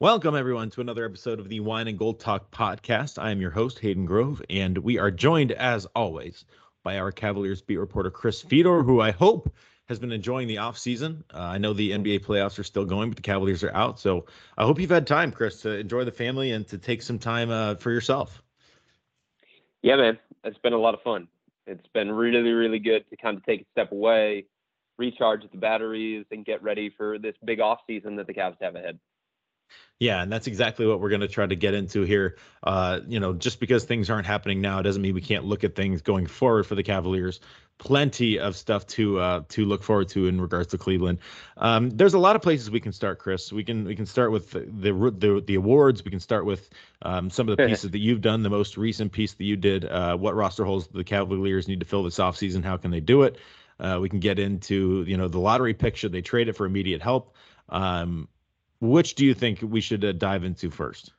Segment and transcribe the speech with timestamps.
[0.00, 3.22] Welcome, everyone, to another episode of the Wine and Gold Talk podcast.
[3.22, 6.46] I am your host, Hayden Grove, and we are joined, as always,
[6.82, 9.54] by our Cavaliers beat reporter, Chris Fedor, who I hope
[9.90, 11.22] has been enjoying the offseason.
[11.34, 14.00] Uh, I know the NBA playoffs are still going, but the Cavaliers are out.
[14.00, 14.24] So
[14.56, 17.50] I hope you've had time, Chris, to enjoy the family and to take some time
[17.50, 18.42] uh, for yourself.
[19.82, 21.28] Yeah, man, it's been a lot of fun.
[21.66, 24.46] It's been really, really good to kind of take a step away,
[24.96, 28.76] recharge the batteries, and get ready for this big off season that the Cavs have
[28.76, 28.98] ahead.
[30.00, 32.38] Yeah, and that's exactly what we're going to try to get into here.
[32.62, 35.76] Uh, you know, just because things aren't happening now doesn't mean we can't look at
[35.76, 37.38] things going forward for the Cavaliers.
[37.76, 41.18] Plenty of stuff to uh, to look forward to in regards to Cleveland.
[41.58, 43.52] Um, there's a lot of places we can start, Chris.
[43.52, 46.02] We can we can start with the the, the awards.
[46.02, 46.68] We can start with
[47.02, 48.42] um, some of the pieces that you've done.
[48.42, 49.84] The most recent piece that you did.
[49.84, 52.64] Uh, what roster holes the Cavaliers need to fill this offseason?
[52.64, 53.36] How can they do it?
[53.78, 56.08] Uh, we can get into you know the lottery picture.
[56.08, 57.34] They trade it for immediate help?
[57.68, 58.28] Um,
[58.80, 61.12] which do you think we should uh, dive into first?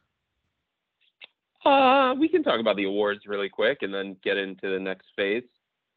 [1.64, 5.08] Uh, we can talk about the awards really quick and then get into the next
[5.16, 5.44] phase.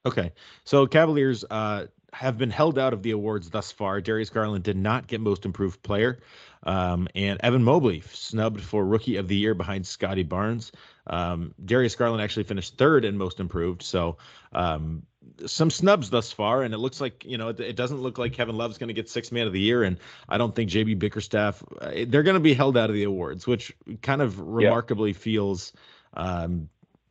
[0.06, 0.32] Okay.
[0.64, 4.00] So Cavaliers uh, have been held out of the awards thus far.
[4.00, 6.18] Darius Garland did not get most improved player.
[6.62, 10.72] Um, and Evan Mobley snubbed for rookie of the year behind Scottie Barnes.
[11.06, 13.82] Um, Darius Garland actually finished third in most improved.
[13.82, 14.18] So
[14.52, 15.04] um,
[15.46, 18.32] some snubs thus far, and it looks like you know it, it doesn't look like
[18.32, 19.98] Kevin Love's going to get six man of the year, and
[20.28, 23.46] I don't think JB Bickerstaff uh, they're going to be held out of the awards,
[23.46, 25.18] which kind of remarkably yeah.
[25.18, 25.72] feels.
[26.14, 26.68] Um,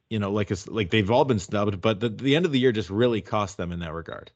[0.09, 2.59] you know, like it's like they've all been snubbed, but the, the end of the
[2.59, 4.31] year just really cost them in that regard.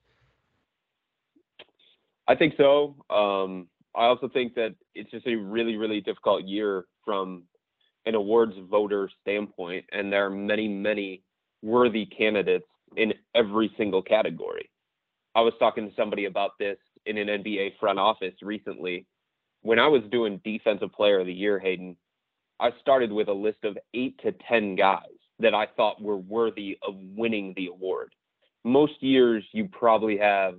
[2.27, 2.95] I think so.
[3.09, 7.43] Um, I also think that it's just a really, really difficult year from
[8.05, 11.23] an awards voter standpoint, and there are many, many
[11.61, 14.69] worthy candidates in every single category.
[15.35, 19.05] I was talking to somebody about this in an NBA front office recently.
[19.61, 21.95] When I was doing Defensive Player of the Year, Hayden,
[22.59, 25.01] I started with a list of eight to 10 guys
[25.39, 28.13] that I thought were worthy of winning the award.
[28.63, 30.55] Most years, you probably have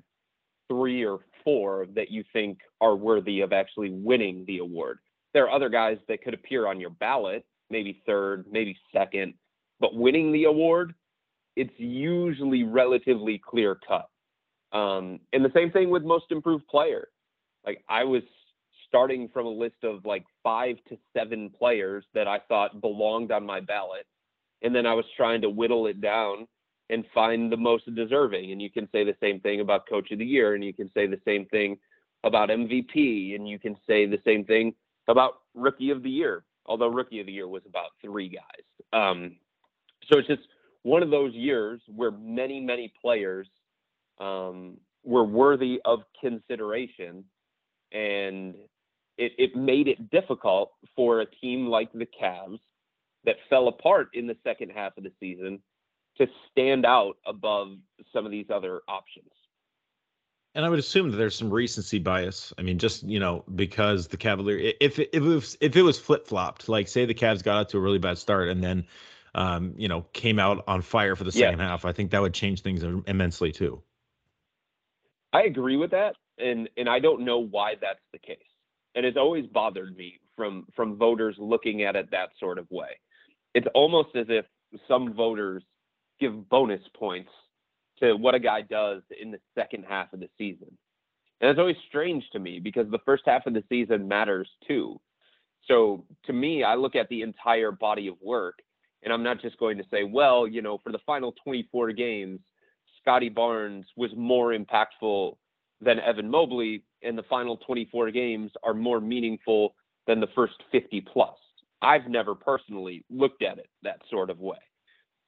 [0.68, 4.98] three or four that you think are worthy of actually winning the award.
[5.34, 9.34] There are other guys that could appear on your ballot, maybe third, maybe second,
[9.80, 10.94] but winning the award,
[11.58, 14.08] it's usually relatively clear cut.
[14.72, 17.08] Um, and the same thing with most improved player.
[17.66, 18.22] Like I was
[18.86, 23.44] starting from a list of like five to seven players that I thought belonged on
[23.44, 24.06] my ballot.
[24.62, 26.46] And then I was trying to whittle it down
[26.90, 28.52] and find the most deserving.
[28.52, 30.90] And you can say the same thing about coach of the year, and you can
[30.94, 31.76] say the same thing
[32.24, 34.74] about MVP, and you can say the same thing
[35.08, 38.64] about rookie of the year, although rookie of the year was about three guys.
[38.92, 39.36] Um,
[40.10, 40.42] so it's just
[40.82, 43.48] one of those years where many, many players
[44.20, 47.24] um, were worthy of consideration,
[47.92, 48.54] and
[49.16, 52.60] it, it made it difficult for a team like the Cavs
[53.24, 55.60] that fell apart in the second half of the season
[56.18, 57.68] to stand out above
[58.12, 59.30] some of these other options.
[60.54, 62.52] And I would assume that there's some recency bias.
[62.58, 65.98] I mean, just you know, because the Cavalier, if if it was if it was
[65.98, 68.86] flip flopped, like say the Cavs got out to a really bad start and then,
[69.38, 71.68] um, you know, came out on fire for the second yeah.
[71.68, 73.80] half, I think that would change things immensely too.
[75.32, 78.38] I agree with that, and and I don't know why that's the case.
[78.96, 82.98] And it's always bothered me from from voters looking at it that sort of way.
[83.54, 84.44] It's almost as if
[84.88, 85.62] some voters
[86.18, 87.30] give bonus points
[88.00, 90.76] to what a guy does in the second half of the season.
[91.40, 95.00] And it's always strange to me because the first half of the season matters too.
[95.66, 98.58] So to me, I look at the entire body of work
[99.02, 102.40] And I'm not just going to say, well, you know, for the final 24 games,
[103.00, 105.36] Scottie Barnes was more impactful
[105.80, 109.74] than Evan Mobley, and the final 24 games are more meaningful
[110.06, 111.36] than the first 50 plus.
[111.80, 114.58] I've never personally looked at it that sort of way.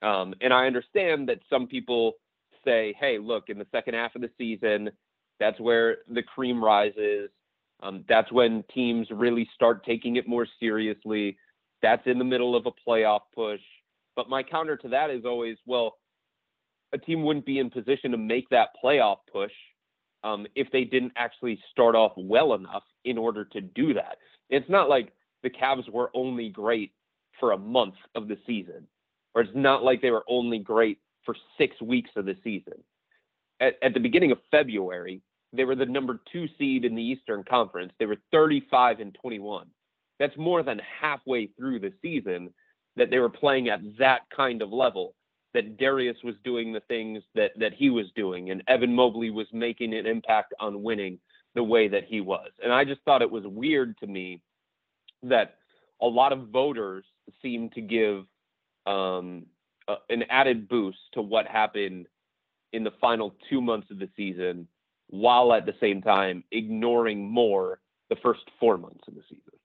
[0.03, 2.15] Um, and I understand that some people
[2.65, 4.91] say, hey, look, in the second half of the season,
[5.39, 7.31] that's where the cream rises.
[7.83, 11.39] Um, that's when teams really start taking it more seriously.
[11.83, 13.61] That's in the middle of a playoff push.
[14.17, 15.97] But my counter to that is always, well,
[16.93, 19.53] a team wouldn't be in position to make that playoff push
[20.25, 24.19] um, if they didn't actually start off well enough in order to do that.
[24.51, 25.13] It's not like
[25.43, 26.93] the Cavs were only great
[27.39, 28.87] for a month of the season,
[29.35, 32.75] or it's not like they were only great for six weeks of the season.
[33.61, 35.23] At, at the beginning of February,
[35.53, 37.93] they were the number two seed in the Eastern Conference.
[37.99, 39.67] They were 35 and 21.
[40.21, 42.51] That's more than halfway through the season
[42.95, 45.15] that they were playing at that kind of level.
[45.55, 49.49] That Darius was doing the things that that he was doing, and Evan Mobley was
[49.53, 51.19] making an impact on winning
[51.57, 52.51] the way that he was.
[52.63, 54.43] And I just thought it was weird to me
[55.25, 55.57] that
[56.01, 57.05] a lot of voters
[57.43, 58.27] seem to give
[58.87, 59.47] um,
[59.89, 62.07] uh, an added boost to what happened
[62.73, 64.69] in the final two months of the season,
[65.09, 69.60] while at the same time ignoring more the first four months of the season.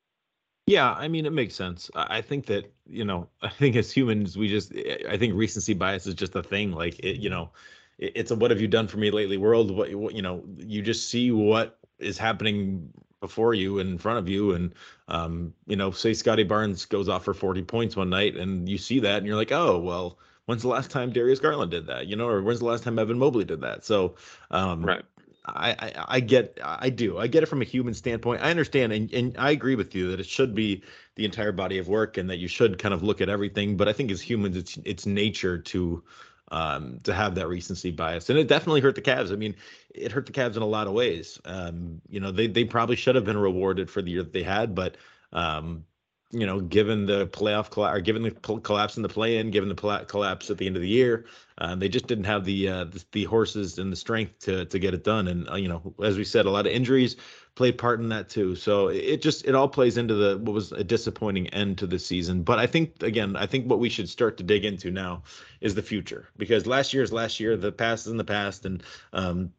[0.68, 1.92] Yeah, I mean, it makes sense.
[1.94, 4.74] I think that, you know, I think as humans, we just,
[5.10, 6.72] I think recency bias is just a thing.
[6.72, 7.52] Like, it, you know,
[7.98, 9.72] it's a what have you done for me lately world.
[9.72, 12.90] What, what, you know, you just see what is happening
[13.22, 14.54] before you and in front of you.
[14.54, 14.74] And,
[15.08, 18.78] um, you know, say Scottie Barnes goes off for 40 points one night and you
[18.78, 22.08] see that and you're like, oh, well, when's the last time Darius Garland did that?
[22.08, 23.86] You know, or when's the last time Evan Mobley did that?
[23.86, 24.16] So,
[24.52, 25.04] um, right.
[25.48, 28.42] I, I, get I do I get it from a human standpoint.
[28.42, 30.84] I understand and, and I agree with you that it should be
[31.16, 33.78] the entire body of work and that you should kind of look at everything.
[33.78, 36.04] But I think as humans, it's it's nature to
[36.52, 39.32] um, to have that recency bias, and it definitely hurt the Cavs.
[39.32, 39.56] I mean,
[39.94, 41.40] it hurt the Cavs in a lot of ways.
[41.46, 44.44] Um, you know, they they probably should have been rewarded for the year that they
[44.44, 44.98] had, but
[45.34, 45.86] um,
[46.32, 50.06] you know, given the playoff collapse, or given the collapse in the play-in, given the
[50.08, 51.26] collapse at the end of the year,
[51.60, 54.80] uh, they just didn't have the, uh, the, the horses and the strength to to
[54.80, 55.28] get it done.
[55.28, 57.16] And uh, you know, as we said, a lot of injuries
[57.56, 58.56] played part in that too.
[58.56, 62.00] So it just it all plays into the what was a disappointing end to the
[62.00, 62.44] season.
[62.44, 65.24] But I think again, I think what we should start to dig into now
[65.62, 67.56] is the future because last year is last year.
[67.56, 68.84] The past is in the past, and
[69.14, 69.52] um,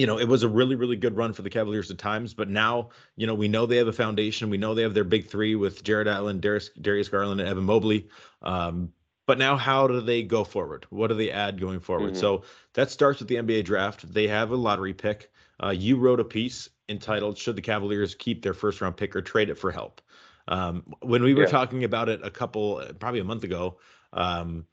[0.00, 2.48] you know, it was a really, really good run for the Cavaliers at times, but
[2.48, 4.48] now, you know, we know they have a foundation.
[4.48, 7.64] We know they have their big three with Jarrett Allen, Darius, Darius Garland, and Evan
[7.64, 8.08] Mobley.
[8.40, 8.94] Um,
[9.26, 10.86] but now, how do they go forward?
[10.88, 12.12] What do they add going forward?
[12.12, 12.20] Mm-hmm.
[12.20, 14.10] So that starts with the NBA draft.
[14.10, 15.30] They have a lottery pick.
[15.62, 19.20] Uh, you wrote a piece entitled "Should the Cavaliers keep their first round pick or
[19.20, 20.00] trade it for help?"
[20.48, 21.50] Um, when we were yeah.
[21.50, 23.78] talking about it a couple, probably a month ago,
[24.14, 24.64] um,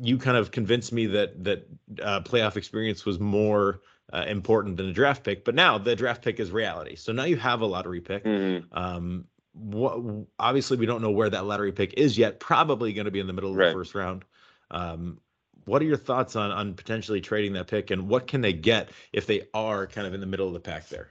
[0.00, 1.68] you kind of convinced me that that
[2.02, 5.44] uh, playoff experience was more uh, important than a draft pick.
[5.44, 6.96] But now the draft pick is reality.
[6.96, 8.24] So now you have a lottery pick.
[8.24, 8.76] Mm-hmm.
[8.76, 12.40] Um, what, obviously, we don't know where that lottery pick is yet.
[12.40, 13.68] Probably going to be in the middle of right.
[13.68, 14.24] the first round.
[14.70, 15.20] Um,
[15.64, 18.90] what are your thoughts on on potentially trading that pick, and what can they get
[19.12, 21.10] if they are kind of in the middle of the pack there?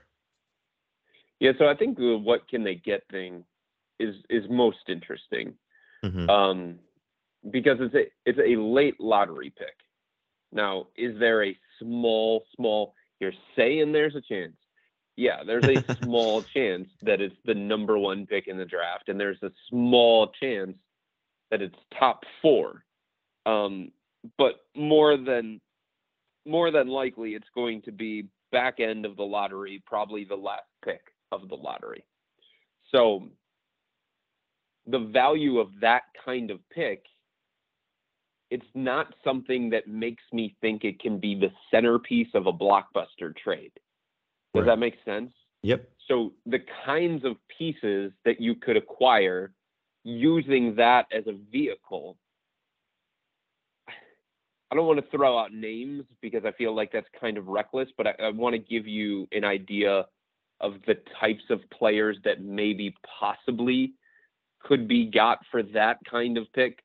[1.40, 3.44] Yeah, so I think the what can they get thing
[3.98, 5.54] is is most interesting,
[6.04, 6.30] mm-hmm.
[6.30, 6.78] um,
[7.50, 9.76] because it's a it's a late lottery pick.
[10.52, 14.56] Now, is there a small, small, you're saying there's a chance.
[15.16, 19.18] Yeah, there's a small chance that it's the number one pick in the draft, and
[19.18, 20.76] there's a small chance
[21.50, 22.84] that it's top four.
[23.46, 23.92] Um,
[24.36, 25.60] but more than
[26.44, 30.62] more than likely, it's going to be back end of the lottery, probably the last
[30.84, 31.00] pick
[31.32, 32.04] of the lottery.
[32.92, 33.28] So
[34.86, 37.02] the value of that kind of pick
[38.50, 43.36] it's not something that makes me think it can be the centerpiece of a blockbuster
[43.36, 43.72] trade.
[44.54, 44.66] Does right.
[44.66, 45.32] that make sense?
[45.62, 45.88] Yep.
[46.08, 49.52] So the kinds of pieces that you could acquire
[50.04, 52.16] using that as a vehicle.
[53.88, 57.88] I don't want to throw out names because I feel like that's kind of reckless,
[57.96, 60.06] but I, I want to give you an idea
[60.60, 63.94] of the types of players that maybe possibly
[64.60, 66.78] could be got for that kind of pick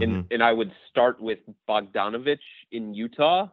[0.00, 0.20] mm-hmm.
[0.30, 1.38] and I would start with
[1.68, 2.38] Bogdanovich
[2.72, 3.48] in Utah.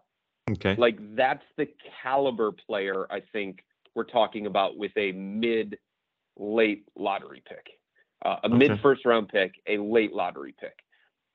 [0.50, 0.75] Okay.
[0.78, 1.68] Like that's the
[2.04, 3.64] caliber player I think
[3.96, 5.78] we're talking about with a mid
[6.38, 7.66] late lottery pick.
[8.24, 8.56] Uh, a okay.
[8.56, 10.78] mid first round pick, a late lottery pick.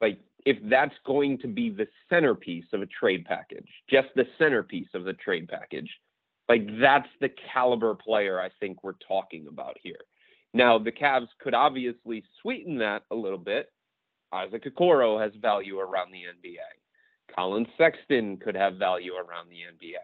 [0.01, 4.89] Like if that's going to be the centerpiece of a trade package, just the centerpiece
[4.95, 5.91] of the trade package,
[6.49, 10.01] like that's the caliber player I think we're talking about here.
[10.53, 13.69] Now, the Cavs could obviously sweeten that a little bit
[14.33, 17.35] Isaac Okoro has value around the NBA.
[17.35, 19.99] Collin Sexton could have value around the NBA.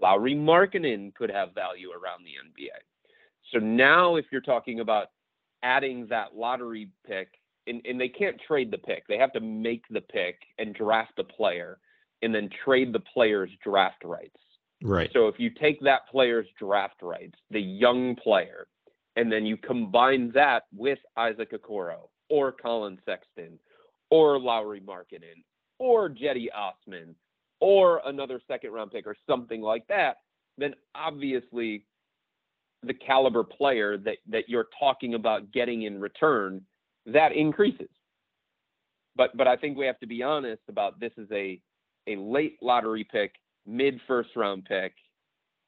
[0.00, 2.68] Lauri Markkanen could have value around the NBA.
[3.52, 5.08] So now, if you're talking about
[5.62, 7.28] adding that lottery pick,
[7.66, 11.18] and, and they can't trade the pick, they have to make the pick and draft
[11.18, 11.78] a player
[12.22, 14.36] and then trade the player's draft rights.
[14.82, 15.10] Right.
[15.12, 18.66] So if you take that player's draft rights, the young player,
[19.16, 23.58] and then you combine that with Isaac Okoro or Collin Sexton
[24.10, 25.44] or Lauri Markkanen
[25.78, 27.14] or Cedi Osman
[27.60, 30.16] or another second round pick or something like that,
[30.56, 31.84] then obviously
[32.84, 36.62] the caliber player that, that you're talking about getting in return,
[37.04, 37.90] that increases.
[39.14, 41.60] But but I think we have to be honest about this is a
[42.06, 43.34] a late lottery pick,
[43.66, 44.94] mid first round pick,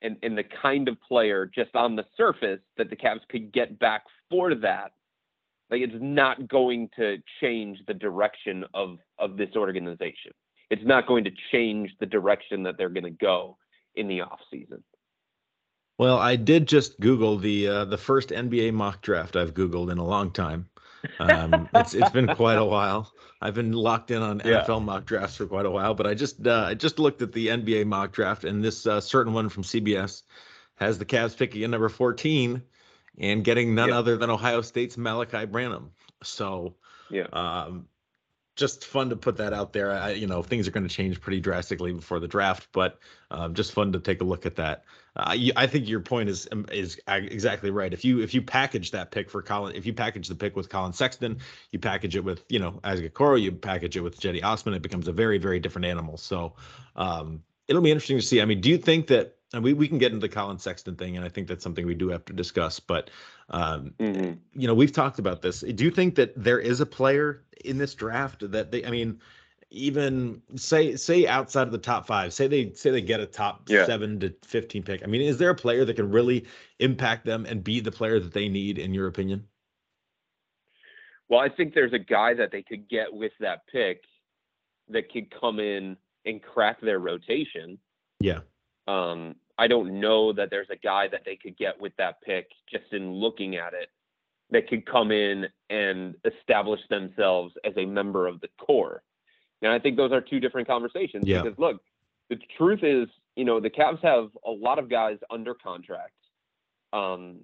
[0.00, 3.78] and, and the kind of player just on the surface that the Cavs could get
[3.78, 4.92] back for that.
[5.70, 10.32] Like it's not going to change the direction of of this organization.
[10.70, 13.56] It's not going to change the direction that they're going to go
[13.94, 14.82] in the off season.
[15.98, 19.98] Well, I did just Google the uh, the first NBA mock draft I've Googled in
[19.98, 20.68] a long time.
[21.20, 23.12] Um, it's it's been quite a while.
[23.40, 24.62] I've been locked in on Yeah.
[24.64, 27.32] NFL mock drafts for quite a while, but I just uh, I just looked at
[27.32, 30.22] the NBA mock draft, and this uh, certain one from CBS
[30.76, 32.60] has the Cavs picking at number 14
[33.18, 35.90] and getting none other than Ohio State's Malaki Branham.
[36.22, 36.74] So
[37.10, 37.26] Yeah.
[37.32, 37.86] um,
[38.56, 39.90] just fun to put that out there.
[39.90, 43.54] I, you know, things are going to change pretty drastically before the draft, but um,
[43.54, 44.84] just fun to take a look at that.
[45.16, 47.92] Uh, you, I think your point is um, is exactly right.
[47.92, 50.68] If you if you package that pick for Collin, if you package the pick with
[50.68, 51.38] Collin Sexton,
[51.72, 54.82] you package it with you know Isaac Okoro, you package it with Cedi Osman, it
[54.82, 56.16] becomes a very very different animal.
[56.16, 56.54] So
[56.94, 58.40] um, it'll be interesting to see.
[58.40, 59.36] I mean, do you think that?
[59.54, 61.86] And we, we can get into the Collin Sexton thing, and I think that's something
[61.86, 62.80] we do have to discuss.
[62.80, 63.10] But
[63.50, 64.38] um, Mhm.
[64.52, 65.60] you know, we've talked about this.
[65.60, 68.84] Do you think that there is a player in this draft that they?
[68.84, 69.20] I mean,
[69.70, 73.68] even say say outside of the top five, say they say they get a top
[73.68, 73.86] Yeah.
[73.86, 75.02] seven to fifteen pick.
[75.04, 76.46] I mean, is there a player that can really
[76.80, 79.46] impact them and be the player that they need, in your opinion?
[81.28, 84.04] Well, I think there's a guy that they could get with that pick
[84.88, 87.78] that could come in and crack their rotation.
[88.20, 88.40] Yeah.
[88.86, 92.48] Um, I don't know that there's a guy that they could get with that pick
[92.70, 93.88] just in looking at it
[94.50, 99.02] that could come in and establish themselves as a member of the core.
[99.62, 101.42] And I think those are two different conversations Yeah.
[101.42, 101.82] because look,
[102.30, 106.12] the truth is, you know, the Cavs have a lot of guys under contract.
[106.92, 107.40] Um,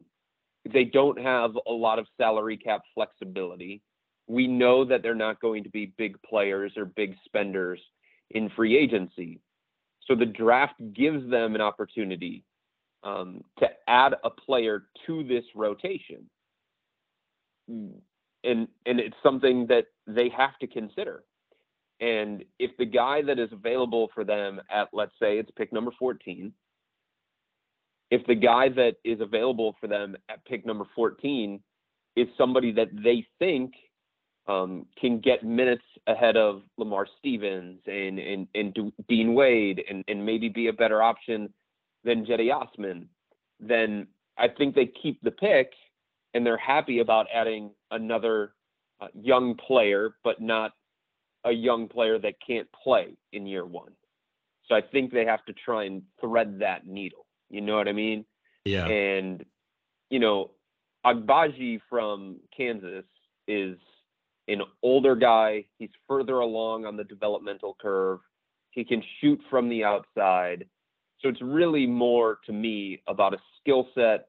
[0.70, 3.82] they don't have a lot of salary cap flexibility.
[4.26, 7.80] We know that they're not going to be big players or big spenders
[8.30, 9.40] in free agency.
[10.06, 12.44] So the draft gives them an opportunity
[13.02, 16.28] um, to add a player to this rotation.
[17.68, 17.98] And
[18.42, 21.24] and it's something that they have to consider.
[22.00, 25.92] And if the guy that is available for them at let's say it's pick number
[25.98, 26.52] 14,
[28.10, 31.60] if the guy that is available for them at pick number 14
[32.16, 33.74] is somebody that they think
[34.50, 40.24] um, can get minutes ahead of Lamar Stevens and and, and Dean Wade and, and
[40.24, 41.52] maybe be a better option
[42.04, 43.08] than Cedi Osman,
[43.60, 44.06] then
[44.38, 45.72] I think they keep the pick
[46.34, 48.52] and they're happy about adding another
[49.00, 50.72] uh, young player, but not
[51.44, 53.92] a young player that can't play in year one.
[54.66, 57.26] So I think they have to try and thread that needle.
[57.50, 58.24] You know what I mean?
[58.64, 58.86] Yeah.
[58.86, 59.44] And,
[60.10, 60.52] you know,
[61.04, 63.04] Agbaji from Kansas
[63.48, 63.76] is
[64.48, 65.64] an older guy.
[65.78, 68.20] He's further along on the developmental curve.
[68.70, 70.66] He can shoot from the outside.
[71.20, 74.28] So it's really more to me about a skill set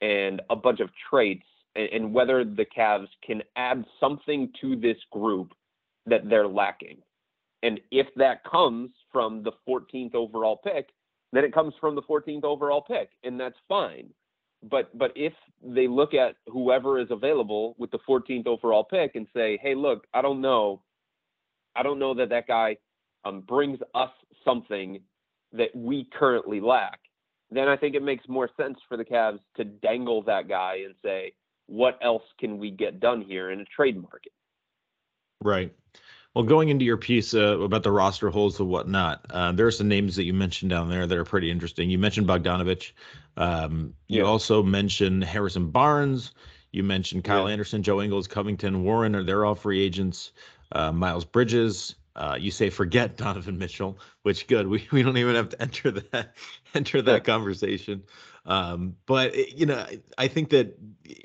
[0.00, 4.98] and a bunch of traits and, and whether the Cavs can add something to this
[5.10, 5.52] group
[6.06, 6.98] that they're lacking.
[7.62, 10.88] And if that comes from the 14th overall pick,
[11.32, 14.08] then it comes from the 14th overall pick, and that's fine.
[14.62, 19.26] But but if they look at whoever is available with the 14th overall pick and
[19.34, 20.82] say, hey, look, I don't know,
[21.74, 22.76] I don't know that that guy
[23.24, 24.10] um, brings us
[24.44, 25.00] something
[25.52, 27.00] that we currently lack,
[27.50, 30.94] then I think it makes more sense for the Cavs to dangle that guy and
[31.04, 31.32] say,
[31.66, 34.32] what else can we get done here in a trade market?
[35.42, 35.74] Right.
[36.34, 39.70] Well, going into your piece uh, about the roster holes and whatnot, uh, there are
[39.72, 41.90] some names that you mentioned down there that are pretty interesting.
[41.90, 42.92] You mentioned Bogdanovich.
[43.36, 44.24] Um, you Yeah.
[44.24, 46.32] also mentioned Harrison Barnes.
[46.72, 47.52] You mentioned Kyle Yeah.
[47.52, 49.16] Anderson, Joe Ingles, Covington, Warren.
[49.16, 50.32] Are they're all free agents?
[50.72, 51.96] Uh, Miles Bridges.
[52.14, 54.68] Uh, you say forget Donovan Mitchell, which good.
[54.68, 56.36] We we don't even have to enter that
[56.74, 58.04] enter that conversation.
[58.46, 60.78] Um, but it, you know, I, I think that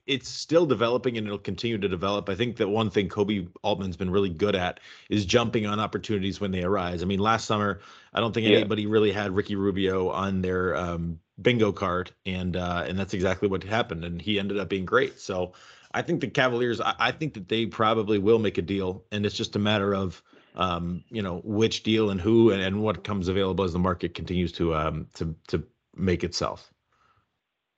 [0.05, 2.29] it's still developing and it'll continue to develop.
[2.29, 4.79] I think that one thing Koby Altman's been really good at
[5.10, 7.01] is jumping on opportunities when they arise.
[7.01, 7.79] I mean, last summer,
[8.13, 8.57] I don't think Yeah.
[8.57, 13.48] anybody really had Ricky Rubio on their um, bingo card, and uh, and that's exactly
[13.48, 14.03] what happened.
[14.03, 15.19] And he ended up being great.
[15.19, 15.53] So
[15.93, 19.25] I think the Cavaliers, I, I think that they probably will make a deal, and
[19.25, 20.22] it's just a matter of
[20.55, 24.13] um, you know which deal and who and, and what comes available as the market
[24.13, 25.63] continues to um, to to
[25.95, 26.72] make itself.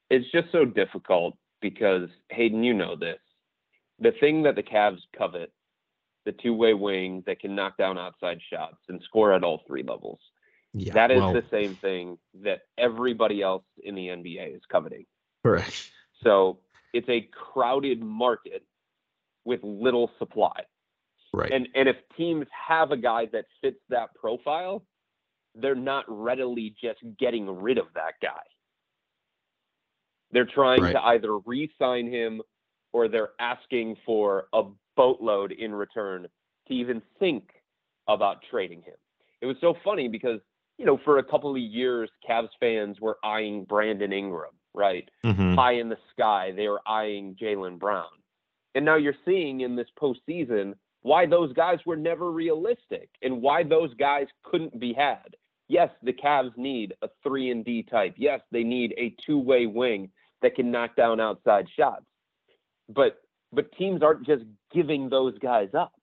[0.10, 3.20] It's just so difficult because Hayden, you know this.
[4.00, 5.52] The thing that the Cavs covet,
[6.26, 10.20] the two-way wing that can knock down outside shots and score at all three levels.
[10.74, 15.06] Yeah, that is well, the same thing that everybody else in the NBA is coveting.
[15.44, 15.92] correct.
[16.24, 16.60] So
[16.94, 18.64] it's a crowded market
[19.46, 20.64] with little supply.
[21.34, 21.52] Right.
[21.52, 24.86] And and if teams have a guy that fits that profile,
[25.56, 28.44] they're not readily just getting rid of that guy.
[30.32, 30.92] They're trying Right.
[30.94, 32.42] to either re-sign him
[32.94, 34.64] or they're asking for a
[34.96, 36.28] boatload in return
[36.68, 37.64] to even think
[38.08, 38.96] about trading him.
[39.42, 40.42] It was so funny because,
[40.78, 45.10] you know, for a couple of years, Cavs fans were eyeing Brandon Ingram, right?
[45.24, 45.56] Mhm.
[45.56, 46.52] high in the sky.
[46.52, 48.10] They were eyeing Jaylen Brown.
[48.76, 53.64] And now you're seeing in this postseason why those guys were never realistic and why
[53.64, 55.36] those guys couldn't be had.
[55.68, 58.14] Yes, the Cavs need a three and D type.
[58.18, 62.06] Yes, they need a two-way wing that can knock down outside shots.
[62.90, 63.20] But
[63.52, 65.94] but teams aren't just giving those guys up.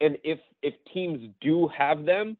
[0.00, 2.36] And if if teams do have them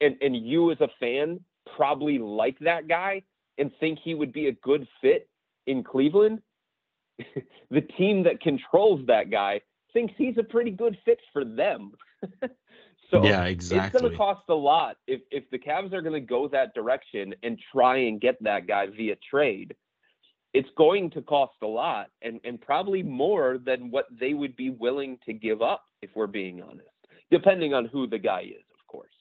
[0.00, 1.40] and, and you as a fan
[1.76, 3.22] probably like that guy
[3.58, 5.28] and think he would be a good fit
[5.66, 6.40] in Cleveland,
[7.70, 9.60] the team that controls that guy
[9.92, 11.92] thinks he's a pretty good fit for them.
[13.10, 13.86] so yeah, exactly.
[13.86, 16.74] it's going to cost a lot if if the Cavs are going to go that
[16.74, 19.74] direction and try and get that guy via trade.
[20.52, 24.70] It's going to cost a lot and and probably more than what they would be
[24.70, 26.88] willing to give up if we're being honest.
[27.30, 29.14] Depending on who the guy is, of course.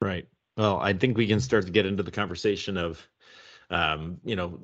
[0.00, 0.28] Right.
[0.56, 3.06] Well, I think we can start to get into the conversation of,
[3.70, 4.60] um, you know,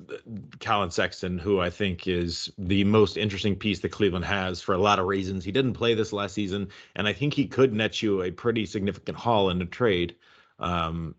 [0.60, 4.78] Collin Sexton, who I think is the most interesting piece that Cleveland has for a
[4.78, 5.44] lot of reasons.
[5.44, 8.66] He didn't play this last season, and I think he could net you a pretty
[8.66, 10.16] significant haul in a trade,
[10.58, 11.14] um,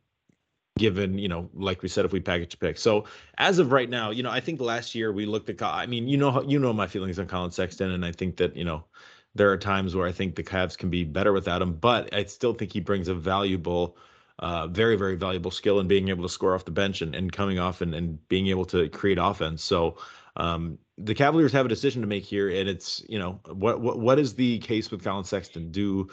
[0.78, 2.78] given, you know, like we said, if we package a pick.
[2.78, 3.06] So
[3.38, 6.08] as of right now, you know, I think last year we looked at, I mean,
[6.08, 8.84] you know, you know my feelings on Collin Sexton, and I think that, you know,
[9.36, 12.26] there are times where I think the Cavs can be better without him, but I
[12.26, 13.98] still think he brings a valuable
[14.40, 17.32] uh, very, very valuable skill in being able to score off the bench and, and
[17.32, 19.64] coming off and, and being able to create offense.
[19.64, 19.98] So
[20.36, 24.00] um, the Cavaliers have a decision to make here, and it's you know what what
[24.00, 25.72] what is the case with Collin Sexton?
[25.72, 26.10] Do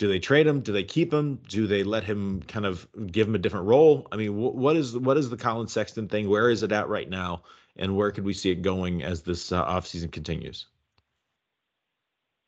[0.00, 0.62] do they trade him?
[0.62, 1.38] Do they keep him?
[1.46, 4.08] Do they let him kind of give him a different role?
[4.10, 6.30] I mean, wh- what is what is the Collin Sexton thing?
[6.30, 7.42] Where is it at right now?
[7.76, 10.66] And where could we see it going as this uh, offseason continues?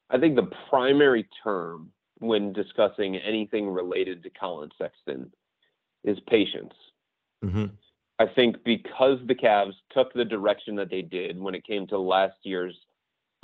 [0.09, 5.31] I think the primary term when discussing anything related to Collin Sexton
[6.05, 6.73] is patience.
[7.45, 7.67] Mm-hmm.
[8.19, 11.99] I think because the Cavs took the direction that they did when it came to
[11.99, 12.79] last year's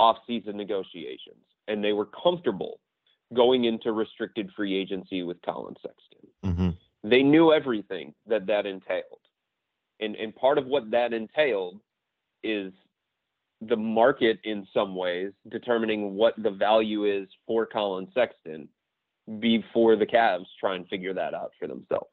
[0.01, 2.81] offseason negotiations, and they were comfortable
[3.35, 6.31] going into restricted free agency with Collin Sexton.
[6.45, 7.09] Mm-hmm.
[7.09, 9.21] They knew everything that that entailed.
[10.01, 11.81] And, and part of what that entailed
[12.43, 12.73] is
[13.61, 18.69] the market in some ways determining what the value is for Collin Sexton
[19.41, 22.07] before the Cavs try and figure that out for themselves.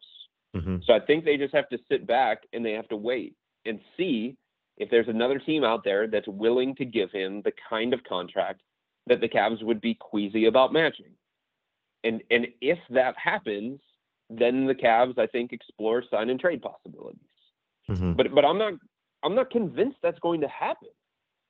[0.56, 0.78] Mm-hmm.
[0.86, 3.80] So I think they just have to sit back and they have to wait and
[3.95, 4.38] see
[4.78, 8.62] if there's another team out there that's willing to give him the kind of contract
[9.07, 11.11] that the Cavs would be queasy about matching.
[12.03, 13.79] And and if that happens,
[14.29, 17.19] then the Cavs I think explore sign and trade possibilities.
[17.89, 18.13] Mm-hmm.
[18.13, 18.73] But but I'm not
[19.23, 20.89] I'm not convinced that's going to happen.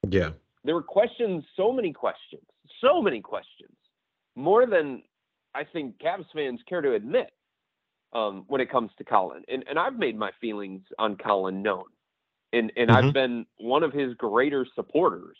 [0.10, 0.32] Yeah.
[0.64, 2.42] There were questions, so many questions,
[2.82, 3.76] so many questions,
[4.36, 5.04] more than
[5.54, 7.32] I think Cavs fans care to admit
[8.14, 9.44] um, when it comes to Collin.
[9.48, 11.86] And and I've made my feelings on Collin known,
[12.54, 12.96] and and Mhm.
[12.96, 15.38] I've been one of his greater supporters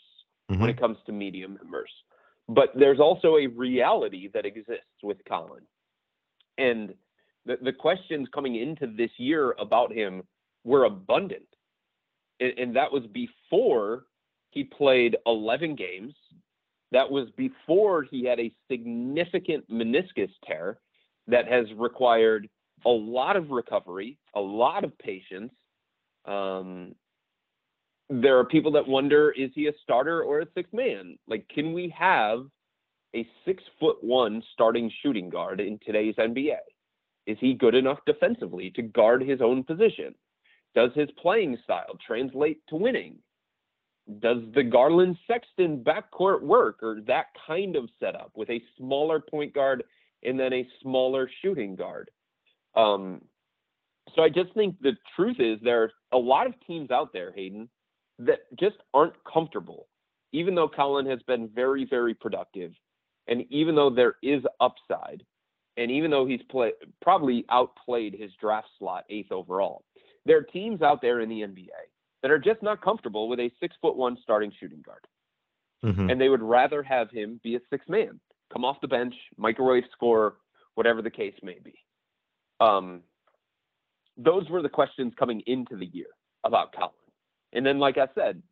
[0.48, 0.68] when Mhm.
[0.68, 1.90] it comes to media members.
[2.48, 5.66] But there's also a reality that exists with Collin.
[6.58, 6.94] And
[7.44, 10.22] the, the questions coming into this year about him
[10.64, 11.48] were abundant.
[12.40, 14.06] And, and that was before
[14.50, 16.14] he played 11 games.
[16.92, 20.78] That was before he had a significant meniscus tear
[21.26, 22.48] that has required
[22.84, 25.52] a lot of recovery, a lot of patience.
[26.24, 26.94] Um,
[28.08, 31.18] there are people that wonder is he a starter or a sixth man?
[31.26, 32.46] Like, can we have
[33.14, 36.58] a six foot one starting shooting guard in today's NBA?
[37.26, 40.14] Is he good enough defensively to guard his own position?
[40.74, 43.16] Does his playing style translate to winning?
[44.20, 49.52] Does the Garland Sexton backcourt work or that kind of setup with a smaller point
[49.52, 49.82] guard
[50.22, 52.10] and then a smaller shooting guard?
[52.76, 53.22] Um,
[54.14, 57.32] so I just think the truth is there are a lot of teams out there,
[57.32, 57.68] Hayden,
[58.18, 59.88] that just aren't comfortable,
[60.32, 62.72] even though Collin has been very, very productive.
[63.28, 65.24] And even though there is upside,
[65.76, 69.84] and even though he's play, probably outplayed his draft slot eighth overall,
[70.24, 71.68] there are teams out there in the NBA
[72.22, 75.06] that are just not comfortable with a six foot one starting shooting guard.
[75.84, 76.10] Mhm.
[76.10, 79.84] And they would rather have him be a six man, come off the bench, microwave
[79.92, 80.36] score,
[80.74, 81.78] whatever the case may be.
[82.60, 83.02] Um,
[84.16, 86.08] those were the questions coming into the year
[86.44, 86.94] about Collin.
[87.56, 88.42] And then, like I said,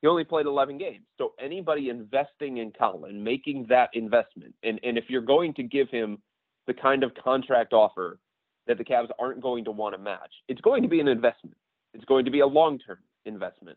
[0.00, 1.04] he only played 11 games.
[1.18, 5.90] So anybody investing in Collin, making that investment, and, and if you're going to give
[5.90, 6.18] him
[6.66, 8.18] the kind of contract offer
[8.66, 11.56] that the Cavs aren't going to want to match, it's going to be an investment.
[11.92, 13.76] It's going to be a long-term investment.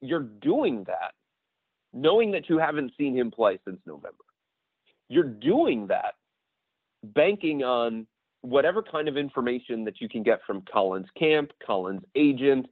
[0.00, 1.12] You're doing that
[1.92, 4.24] knowing that you haven't seen him play since November.
[5.08, 6.14] You're doing that
[7.02, 8.06] banking on
[8.42, 12.66] whatever kind of information that you can get from Collins camp, Collins agent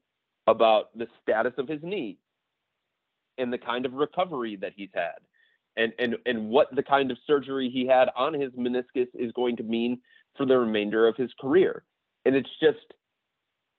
[0.49, 2.19] about the status of his knee
[3.37, 5.19] and the kind of recovery that he's had
[5.77, 9.57] and and and what the kind of surgery he had on his meniscus is going
[9.57, 10.01] to mean
[10.37, 11.85] for the remainder of his career.
[12.25, 12.95] And it's just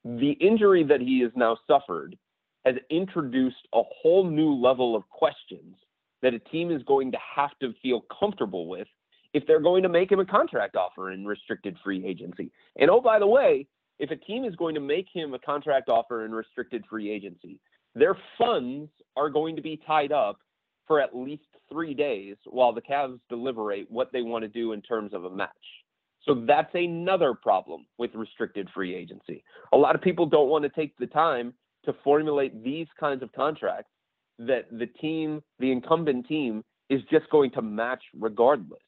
[0.04, 2.16] the injury that he has now suffered
[2.64, 5.76] has introduced a whole new level of questions
[6.22, 8.88] that a team is going to have to feel comfortable with
[9.32, 12.50] if they're going to make him a contract offer in restricted free agency.
[12.76, 13.66] And oh, by the way,
[14.00, 17.60] if a team is going to make him a contract offer in restricted free agency,
[17.94, 20.38] their funds are going to be tied up
[20.86, 24.80] for at least three days while the Cavs deliberate what they want to do in
[24.80, 25.50] terms of a match.
[26.26, 29.44] So that's another problem with restricted free agency.
[29.72, 31.52] A lot of people don't want to take the time
[31.84, 33.90] to formulate these kinds of contracts
[34.38, 38.80] that the team, the incumbent team, is just going to match regardless.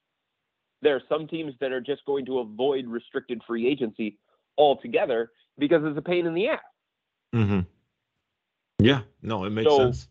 [0.80, 4.18] There are some teams that are just going to avoid restricted free agency
[4.58, 6.60] altogether because it's a pain in the ass.
[7.34, 7.60] Mm-hmm.
[8.78, 10.08] Yeah, no, it makes So- sense.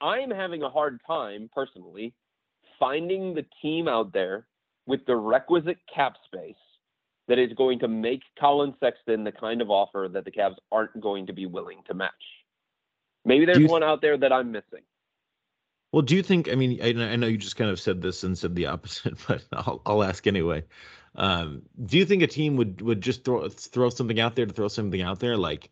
[0.00, 2.12] I'm having a hard time personally
[2.80, 4.48] finding the team out there
[4.86, 6.56] with the requisite cap space
[7.28, 11.00] that is going to make Collin Sexton the kind of offer that the Cavs aren't
[11.00, 12.10] going to be willing to match.
[13.24, 14.82] Maybe there's you- one out there that I'm missing.
[15.92, 16.50] Well, do you think?
[16.50, 19.14] I mean, I, I know you just kind of said this and said the opposite,
[19.28, 20.64] but I'll, I'll ask anyway.
[21.14, 24.52] Um, do you think a team would would just throw throw something out there to
[24.52, 25.36] throw something out there?
[25.36, 25.70] Like,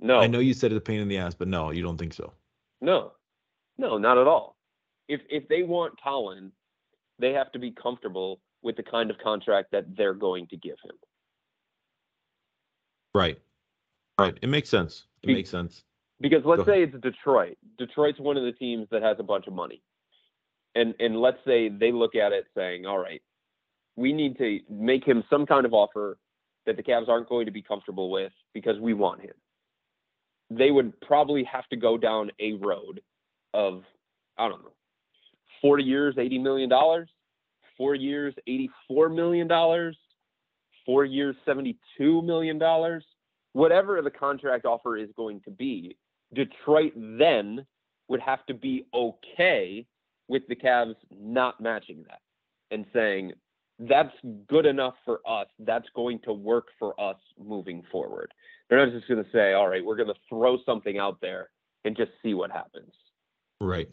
[0.00, 1.98] No, I know you said it's a pain in the ass, but no, you don't
[1.98, 2.32] think so.
[2.80, 3.12] no,
[3.76, 4.56] no, not at all.
[5.08, 6.52] If if they want Collin,
[7.18, 10.76] they have to be comfortable with the kind of contract that they're going to give
[10.82, 10.96] him.
[13.14, 13.38] Right.
[14.18, 14.36] Right.
[14.42, 15.04] It makes sense.
[15.22, 15.84] It Be- makes sense.
[16.20, 17.56] Because let's say it's Detroit.
[17.78, 19.82] Detroit's one of the teams that has a bunch of money.
[20.74, 23.22] And and let's say they look at it saying, "All right,
[23.98, 26.18] we need to make him some kind of offer
[26.66, 29.34] that the Cavs aren't going to be comfortable with because we want him."
[30.50, 33.00] They would probably have to go down a road
[33.54, 33.82] of
[34.38, 34.72] I don't know,
[35.60, 37.08] 40 years, 80 million dollars,
[37.76, 39.96] 4 years, 84 million dollars,
[40.86, 43.04] 4 years, 72 million dollars
[43.52, 45.96] whatever the contract offer is going to be,
[46.34, 47.66] Detroit then
[48.08, 49.86] would have to be okay
[50.28, 52.20] with the Cavs not matching that
[52.70, 53.32] and saying,
[53.78, 54.12] that's
[54.48, 55.46] good enough for us.
[55.60, 58.32] That's going to work for us moving forward.
[58.68, 61.50] They're not just going to say, all right, we're going to throw something out there
[61.84, 62.92] and just see what happens.
[63.60, 63.88] Right.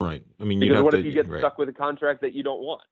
[0.00, 0.22] Right.
[0.40, 1.40] I mean, you Because what to, if you get right.
[1.40, 2.82] stuck with a contract that you don't want?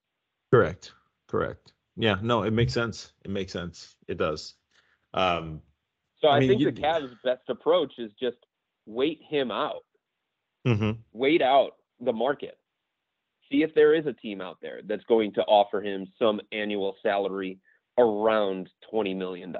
[0.53, 0.93] Correct.
[1.29, 1.73] Correct.
[1.97, 2.17] Yeah.
[2.23, 3.13] No, it makes sense.
[3.25, 3.95] It makes sense.
[4.09, 4.55] It does.
[5.15, 5.61] Um.
[6.21, 8.37] So I I, mean, think you- the Cavs' best approach is just
[8.87, 9.85] wait him out.
[10.67, 10.99] mhm.
[11.13, 12.59] wait out the market.
[13.51, 16.95] See if there is a team out there that's going to offer him some annual
[17.03, 17.59] salary
[17.99, 19.55] around $20 million.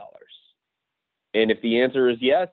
[1.35, 2.49] And if the answer is yes,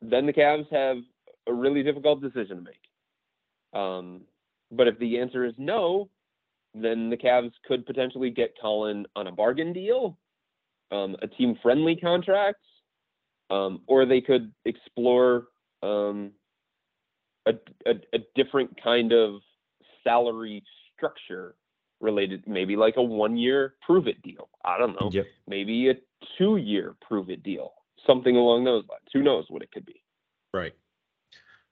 [0.00, 0.98] then the Cavs have
[1.46, 3.80] a really difficult decision to make.
[3.80, 4.22] Um,
[4.70, 6.08] but if the answer is no,
[6.74, 10.18] then the Cavs could potentially get Collin on a bargain deal,
[10.92, 12.60] um, a team friendly contract,
[13.50, 15.46] um, or they could explore
[15.82, 16.32] um,
[17.46, 17.54] a,
[17.86, 19.40] a, a different kind of
[20.06, 20.62] salary
[20.96, 21.56] structure
[22.00, 24.48] related, maybe like a one year prove it deal.
[24.64, 25.10] I don't know.
[25.12, 25.26] Yep.
[25.48, 25.94] Maybe a
[26.38, 27.72] two year prove it deal,
[28.06, 29.08] something along those lines.
[29.12, 30.02] Who knows what it could be?
[30.54, 30.74] Right.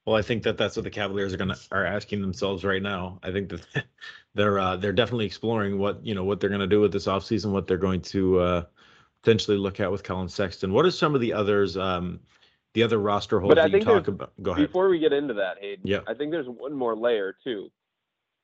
[0.06, 3.18] Well, I think that that's what the Cavaliers are gonna are asking themselves right now.
[3.22, 3.84] I think that
[4.34, 7.52] they're uh, they're definitely exploring what you know what they're gonna do with this offseason,
[7.52, 8.62] what they're going to uh,
[9.22, 10.72] potentially look at with Collin Sexton.
[10.72, 11.76] What are some of the others?
[11.76, 12.20] Um,
[12.74, 14.32] the other roster holes that you talk about.
[14.42, 14.66] Go ahead.
[14.66, 16.00] Before we get into that, Hayden, Yeah.
[16.08, 17.70] I think there's one more layer too,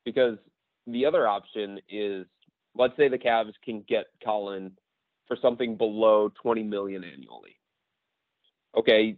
[0.05, 0.39] because
[0.87, 2.27] the other option is,
[2.75, 4.73] let's say the Cavs can get Collin
[5.27, 7.57] for something below 20 million annually.
[8.77, 9.17] Okay,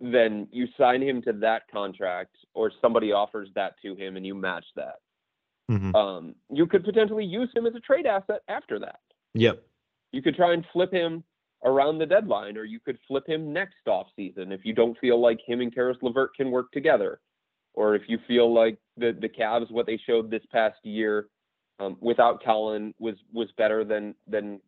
[0.00, 4.34] then you sign him to that contract, or somebody offers that to him, and you
[4.34, 4.96] match that.
[5.70, 5.94] Mhm.
[5.94, 9.00] Um, you could potentially use him as a trade asset after that.
[9.34, 9.62] Yep.
[10.12, 11.24] You could try and flip him
[11.64, 15.18] around the deadline, or you could flip him next off season if you don't feel
[15.18, 17.20] like him and Caris LeVert can work together,
[17.74, 21.28] or if you feel like the the Cavs what they showed this past year
[21.80, 24.60] um, without Collin was was better than than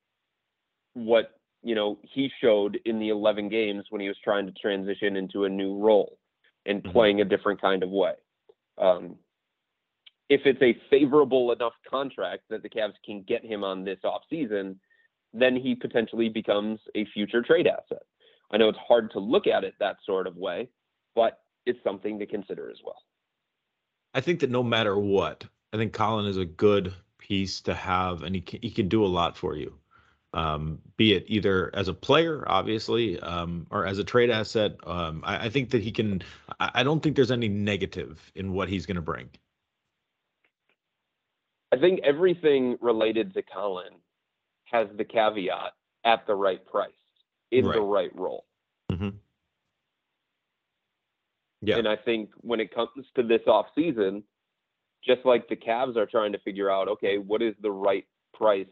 [0.95, 5.16] what you know he showed in the 11 games when he was trying to transition
[5.16, 6.19] into a new role
[6.66, 6.92] and Mhm.
[6.92, 8.14] playing a different kind of way.
[8.79, 9.19] Um,
[10.29, 14.77] if it's a favorable enough contract that the Cavs can get him on this offseason,
[15.33, 18.03] then he potentially becomes a future trade asset.
[18.51, 20.69] I know it's hard to look at it that sort of way,
[21.14, 23.02] but it's something to consider as well.
[24.14, 28.22] I think that no matter what, I think Collin is a good piece to have,
[28.22, 29.74] and he can, he can do a lot for you.
[30.33, 34.76] Um, be it either as a player, obviously, um, or as a trade asset.
[34.87, 36.22] Um, I, I think that he can.
[36.61, 39.31] I, I don't think there's any negative in what he's going to bring.
[41.72, 43.92] I think everything related to Collin
[44.64, 45.72] has the caveat
[46.05, 46.92] at the right price
[47.50, 48.11] in the Right.
[48.11, 48.44] right role.
[51.66, 51.79] Yeah.
[51.79, 54.22] And I think when it comes to this off season,
[55.05, 58.66] just like the Cavs are trying to figure out, okay, what is the right price?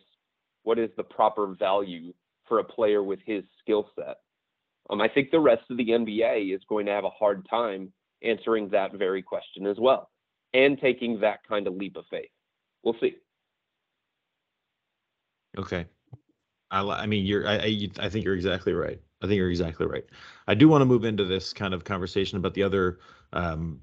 [0.62, 2.14] What is the proper value
[2.46, 4.18] for a player with his skill set?
[4.90, 7.92] Um, I think the rest of the NBA is going to have a hard time
[8.22, 10.10] answering that very question as well
[10.52, 12.30] and taking that kind of leap of faith.
[12.84, 13.16] We'll see.
[15.58, 15.86] Okay.
[16.70, 19.00] I, I mean, you're, I, I, I think you're exactly right.
[19.24, 20.04] I think you're exactly right.
[20.46, 22.98] I do want to move into this kind of conversation about the other,
[23.32, 23.80] um,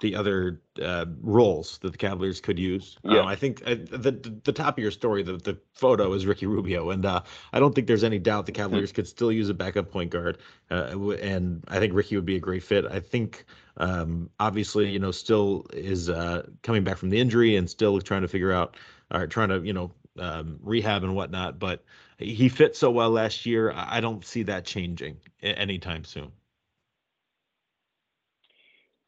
[0.00, 2.96] the other uh, roles that the Cavaliers could use.
[3.04, 3.24] Um, Yeah.
[3.24, 6.90] I think uh, the, the top of your story, the the photo is Ricky Rubio,
[6.90, 7.20] and uh,
[7.52, 10.38] I don't think there's any doubt the Cavaliers could still use a backup point guard,
[10.70, 12.86] uh, and I think Ricky would be a great fit.
[12.86, 13.44] I think
[13.76, 18.22] um, obviously, you know, still is uh, coming back from the injury and still trying
[18.22, 18.76] to figure out,
[19.10, 21.58] or trying to, you know, um, rehab and whatnot.
[21.58, 21.84] But
[22.20, 23.72] he fit so well last year.
[23.74, 26.30] I don't see that changing anytime soon.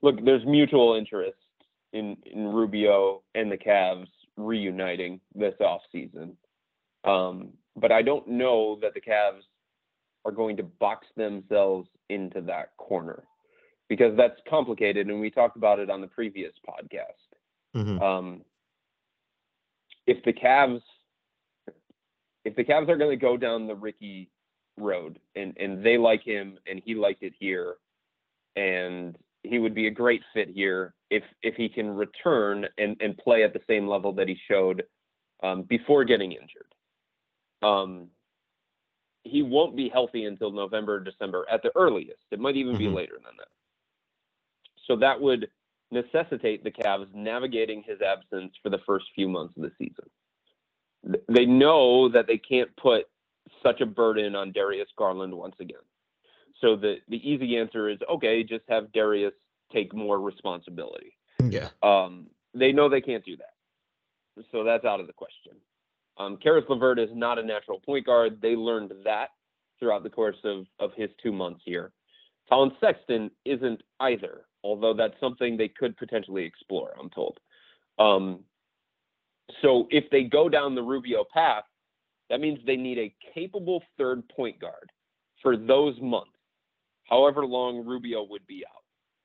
[0.01, 1.37] Look, there's mutual interest
[1.93, 6.33] in, in Rubio and the Cavs reuniting this offseason.
[7.05, 9.43] Um, but I don't know that the Cavs
[10.25, 13.25] are going to box themselves into that corner
[13.89, 15.09] because that's complicated.
[15.09, 17.77] And we talked about it on the previous podcast.
[17.77, 18.01] Mhm.
[18.01, 18.45] Um,
[20.07, 20.83] if the Cavs,
[22.45, 24.31] if the Cavs are going to go down the Ricky
[24.79, 27.77] road and, and they like him and he liked it here
[28.57, 33.17] and he would be a great fit here if if he can return and, and
[33.19, 34.85] play at the same level that he showed
[35.43, 36.75] um, before getting injured.
[37.63, 38.09] Um,
[39.25, 42.23] he won't be healthy until November, December at the earliest.
[42.31, 42.95] It might even be Mhm.
[42.95, 43.49] later than that.
[44.87, 45.51] So that would
[45.91, 50.11] necessitate the Cavs navigating his absence for the first few months of the season.
[51.05, 53.07] Th- They know that they can't put
[53.63, 55.83] such a burden on Darius Garland once again.
[56.61, 59.35] So the the easy answer is okay, just have Darius
[59.73, 61.17] take more responsibility.
[61.43, 61.69] Yeah.
[61.83, 65.53] Um, they know they can't do that, so that's out of the question.
[66.19, 68.41] Um, Caris LeVert is not a natural point guard.
[68.41, 69.31] They learned that
[69.81, 71.93] throughout the course of of his two months here.
[72.49, 76.95] Collin Sexton isn't either, although that's something they could potentially explore.
[77.01, 77.39] I'm told.
[77.99, 78.41] Um,
[79.61, 81.65] so if they go down the Rubio path,
[82.31, 84.91] that means they need a capable third point guard
[85.43, 86.31] for those months,
[87.09, 88.83] however long Rubio would be out.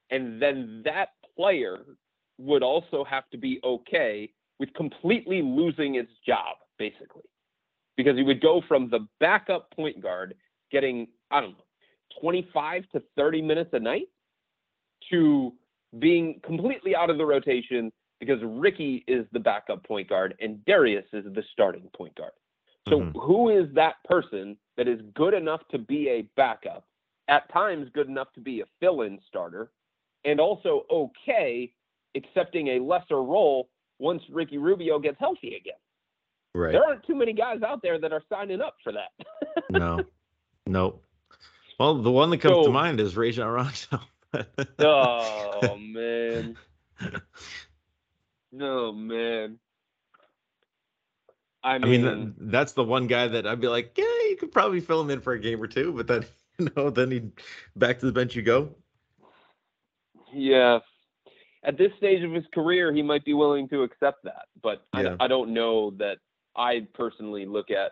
[0.10, 1.86] And then that player
[2.38, 7.24] would also have to be okay with completely losing its job, basically,
[7.96, 10.34] because he would go from the backup point guard
[10.72, 11.64] getting, I don't know,
[12.22, 14.08] 25 to 30 minutes a night
[15.12, 15.54] to
[16.00, 21.06] being completely out of the rotation because Ricky is the backup point guard and Darius
[21.14, 22.34] is the starting point guard.
[22.90, 23.22] So Mhm.
[23.22, 26.88] who is that person that is good enough to be a backup,
[27.28, 29.72] at times good enough to be a fill-in starter,
[30.24, 31.74] and also okay
[32.16, 35.76] accepting a lesser role once Ricky Rubio gets healthy again?
[36.54, 36.72] Right.
[36.72, 39.12] There aren't too many guys out there that are signing up for that.
[39.70, 40.06] no.
[40.66, 41.04] Nope.
[41.80, 44.02] Well, the one that comes to mind is Rajon Rondo.
[44.80, 46.58] oh man.
[48.58, 49.60] No man.
[51.64, 54.52] I I mean, mean, that's the one guy that I'd be like, yeah, you could
[54.52, 56.26] probably fill him in for a game or two, but then
[56.58, 57.22] you know, then he
[57.76, 58.70] back to the bench you go.
[60.34, 60.80] Yeah.
[61.64, 65.16] At this stage of his career, he might be willing to accept that, but Yeah.
[65.20, 66.18] I, I don't know that
[66.56, 67.92] I personally look at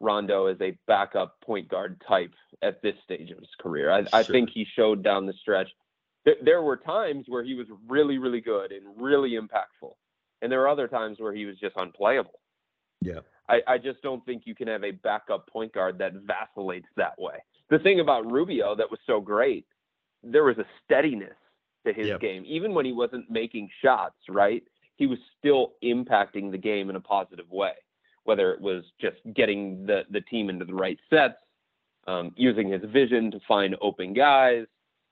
[0.00, 2.32] Rondo as a backup point guard type
[2.62, 3.90] at this stage of his career.
[3.90, 5.68] I, I think he showed down the stretch.
[6.24, 9.92] Th- there were times where he was really, really good and really impactful,
[10.42, 12.40] and there were other times where he was just unplayable.
[13.00, 13.20] Yeah.
[13.48, 17.18] I, I just don't think you can have a backup point guard that vacillates that
[17.18, 17.34] way.
[17.70, 19.66] The thing about Rubio that was so great,
[20.22, 21.34] there was a steadiness
[21.86, 22.20] to his Yep.
[22.20, 22.44] game.
[22.46, 24.62] Even when he wasn't making shots, right?
[24.96, 27.72] He was still impacting the game in a positive way,
[28.24, 31.38] whether it was just getting the, the team into the right sets,
[32.06, 34.66] um, using his vision to find open guys,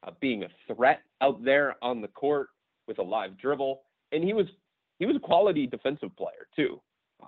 [0.06, 2.48] uh, being a threat out there on the court
[2.87, 3.82] with a live dribble.
[4.12, 4.46] And he was
[4.98, 6.80] he was a quality defensive player too.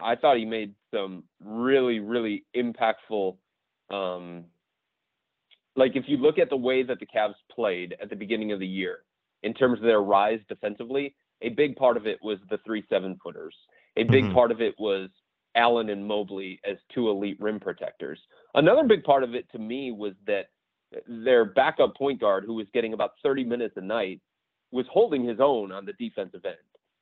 [0.02, 3.36] I thought he made some really, really impactful.
[3.90, 4.44] Um,
[5.76, 8.60] like if you look at the way that the Cavs played at the beginning of
[8.60, 9.00] the year,
[9.42, 13.18] in terms of their rise defensively, a big part of it was the three seven
[13.22, 13.54] footers.
[13.96, 14.34] A big Mhm.
[14.34, 15.10] part of it was
[15.54, 18.20] Allen and Mobley as two elite rim protectors.
[18.54, 20.50] Another big part of it to me was that
[21.06, 24.20] their backup point guard, who was getting about 30 minutes a night,
[24.72, 26.56] was holding his own on the defensive end.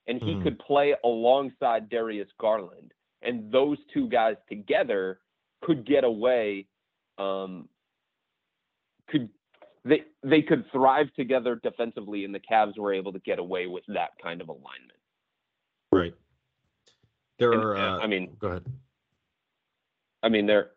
[0.07, 0.43] And he Mhm.
[0.43, 2.93] could play alongside Darius Garland.
[3.23, 5.21] And those two guys together
[5.61, 6.67] could get away,
[7.19, 7.69] um,
[9.09, 9.29] could
[9.85, 13.85] they they could thrive together defensively, and the Cavs were able to get away with
[13.87, 14.99] that kind of alignment.
[15.93, 16.15] Right.
[17.39, 17.77] There And, are.
[17.77, 18.65] Uh, I mean, go ahead.
[20.23, 20.73] I mean, there.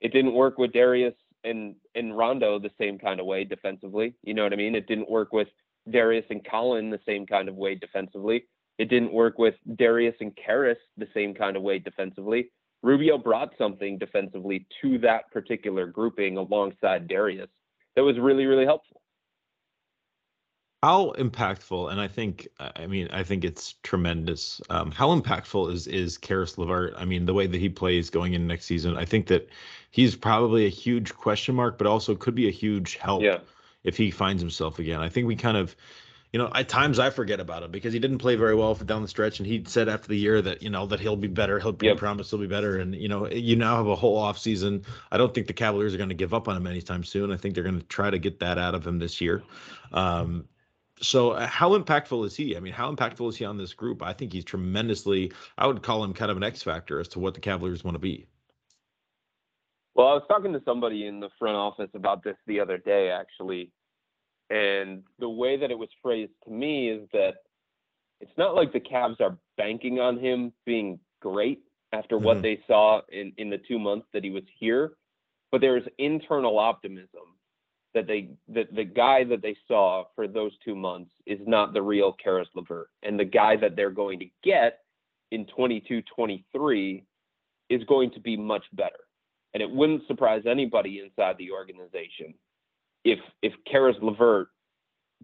[0.00, 1.14] It didn't work with Darius
[1.46, 4.14] and and Rondo the same kind of way defensively.
[4.22, 4.74] You know what I mean?
[4.74, 5.48] It didn't work with
[5.90, 8.44] Darius and Collin the same kind of way defensively.
[8.78, 12.50] It didn't work with Darius and Caris the same kind of way defensively.
[12.82, 17.50] Rubio brought something defensively to that particular grouping alongside Darius
[17.94, 19.00] that was really really helpful.
[20.82, 24.60] How impactful, and I think, I mean, I think it's tremendous.
[24.70, 26.94] Um, how impactful is is Caris LeVert?
[26.96, 29.48] I mean, the way that he plays going into next season, I think that
[29.90, 33.38] he's probably a huge question mark, but also could be a huge help Yeah.
[33.82, 35.00] if he finds himself again.
[35.00, 35.74] I think we kind of,
[36.32, 38.84] you know, at times I forget about him because he didn't play very well for
[38.84, 41.26] down the stretch, and he said after the year that you know that he'll be
[41.26, 41.58] better.
[41.58, 41.96] He'll be Yep.
[41.96, 44.84] promised he'll be better, and you know, you now have a whole off season.
[45.10, 47.32] I don't think the Cavaliers are going to give up on him anytime soon.
[47.32, 49.42] I think they're going to try to get that out of him this year.
[49.92, 50.44] Um,
[51.00, 52.56] so uh, how impactful is he?
[52.56, 54.02] I mean, how impactful is he on this group?
[54.02, 55.32] I think he's tremendously.
[55.58, 57.94] I would call him kind of an X factor as to what the Cavaliers want
[57.94, 58.26] to be.
[59.94, 63.10] Well, I was talking to somebody in the front office about this the other day,
[63.10, 63.72] actually.
[64.50, 67.36] And the way that it was phrased to me is that
[68.20, 71.60] it's not like the Cavs are banking on him being great
[71.92, 72.42] after what Mhm.
[72.42, 74.96] they saw in, in the two months that he was here,
[75.50, 77.35] but there's internal optimism
[77.96, 81.80] that they that the guy that they saw for those two months is not the
[81.80, 82.90] real Caris LeVert.
[83.02, 84.80] And the guy that they're going to get
[85.30, 87.04] in 22 23
[87.70, 89.00] is going to be much better.
[89.54, 92.34] And it wouldn't surprise anybody inside the organization
[93.02, 94.48] if if Caris LeVert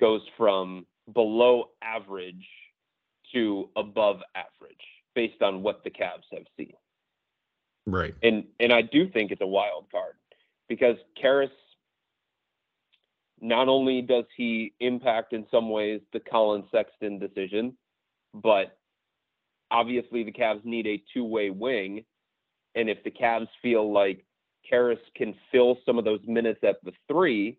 [0.01, 2.49] goes from below average
[3.35, 4.77] to above average
[5.15, 6.73] based on what the Cavs have seen.
[7.87, 8.15] Right.
[8.23, 10.15] And and I do think it's a wild card
[10.71, 11.51] because Caris
[13.43, 17.77] not only does he impact in some ways the Collin Sexton decision,
[18.33, 18.79] but
[19.71, 22.05] obviously the Cavs need a two-way wing.
[22.77, 24.25] And if the Cavs feel like
[24.69, 27.59] Caris can fill some of those minutes at the three,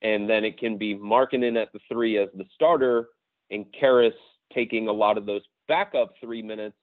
[0.00, 3.08] and then it can be Markkanen at the three as the starter,
[3.50, 4.14] and Caris
[4.54, 6.76] taking a lot of those backup three minutes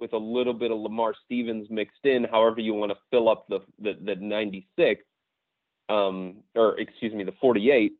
[0.00, 3.46] with a little bit of Lamar Stevens mixed in, however you want to fill up
[3.48, 5.04] the the, the 96,
[5.92, 7.92] um, or excuse me, the 48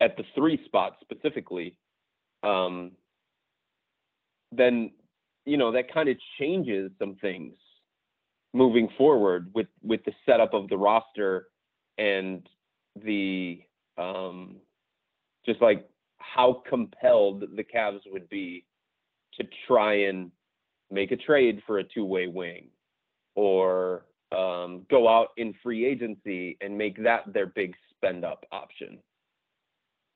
[0.00, 1.76] at the three spot specifically,
[2.42, 2.92] um,
[4.52, 4.90] then
[5.44, 7.54] you know that kind of changes some things
[8.52, 11.48] moving forward with with the setup of the roster
[11.98, 12.48] and
[13.04, 13.60] the
[13.98, 14.56] um,
[15.44, 15.86] just like
[16.18, 18.64] how compelled the Cavs would be
[19.34, 20.30] to try and
[20.90, 22.68] make a trade for a two-way wing
[23.34, 28.98] or um, go out in free agency and make that their big spend up option.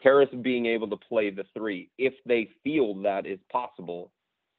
[0.02, 4.12] Caris being able to play the three, if they feel that is possible,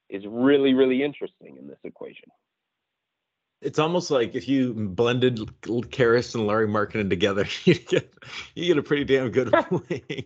[0.10, 2.30] is really, really interesting in this equation.
[3.62, 5.40] It's almost like if you blended
[5.92, 8.14] Caris and Lauri Markkanen together, you get
[8.56, 10.26] you get a pretty damn good wing.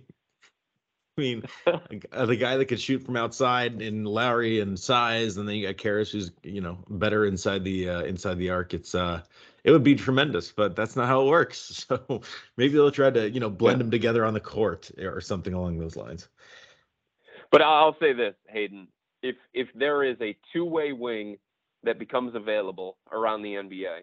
[1.17, 5.55] I mean, the guy that could shoot from outside in Lauri and size, and then
[5.55, 8.73] you got Caris, who's you know better inside the uh, inside the arc.
[8.73, 9.21] It's uh,
[9.63, 11.85] it would be tremendous, but that's not how it works.
[11.89, 12.21] So
[12.57, 13.83] maybe they'll try to you know blend Yeah.
[13.83, 16.29] them together on the court or something along those lines.
[17.51, 18.87] But I'll say this, Hayden:
[19.21, 21.37] if if there is a two-way wing
[21.83, 24.01] that becomes available around the NBA,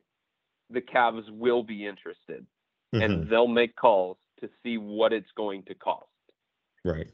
[0.70, 2.46] the Cavs will be interested,
[2.94, 3.02] Mhm.
[3.02, 6.06] and they'll make calls to see what it's going to cost.
[6.85, 7.09] Right.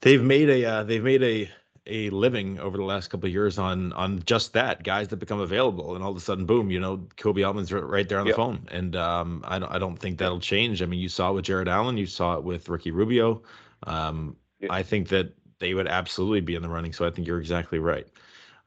[0.00, 1.50] They've made a uh, they've made a
[1.86, 5.40] a living over the last couple of years on on just that guys that become
[5.40, 8.30] available and all of a sudden boom you know Koby Altman's right there on the
[8.30, 8.36] Yep.
[8.36, 11.34] phone and um I don't I don't think that'll change I mean you saw it
[11.34, 13.42] with Jarrett Allen you saw it with Ricky Rubio
[13.84, 14.68] um Yeah.
[14.70, 17.80] I think that they would absolutely be in the running so I think you're exactly
[17.80, 18.06] right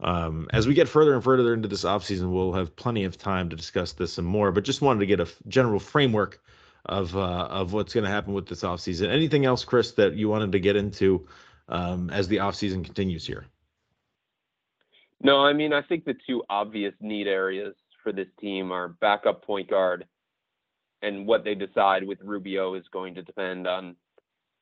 [0.02, 3.50] um as we get further and further into this offseason we'll have plenty of time
[3.50, 6.42] to discuss this and more but just wanted to get a f- general framework
[6.86, 9.10] of uh, of what's going to happen with this offseason.
[9.10, 11.28] Anything else, Chris, that you wanted to get into
[11.70, 13.46] um, as the offseason continues here?
[15.22, 19.44] No, I mean I think the two obvious need areas for this team are backup
[19.44, 20.06] point guard,
[21.02, 23.96] and what they decide with Rubio is going to depend on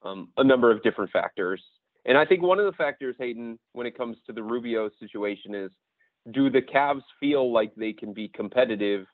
[0.04, 1.62] um, a number of different factors.
[2.06, 5.56] And I think one of the factors, Hayden, when it comes to the Rubio situation
[5.56, 5.72] is,
[6.32, 9.06] do the Cavs feel like they can be competitive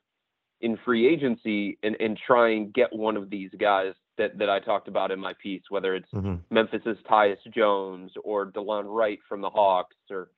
[0.60, 4.60] in free agency and, and try and get one of these guys that, that I
[4.60, 6.08] talked about in my piece, whether it's
[6.50, 10.30] Memphis's Tyus Jones or Delon Wright from the Hawks or